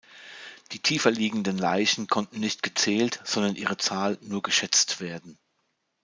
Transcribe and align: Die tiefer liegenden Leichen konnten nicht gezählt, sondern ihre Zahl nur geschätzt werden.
Die 0.71 0.79
tiefer 0.79 1.11
liegenden 1.11 1.59
Leichen 1.59 2.07
konnten 2.07 2.39
nicht 2.39 2.63
gezählt, 2.63 3.21
sondern 3.23 3.55
ihre 3.55 3.77
Zahl 3.77 4.17
nur 4.23 4.41
geschätzt 4.41 4.99
werden. 4.99 5.37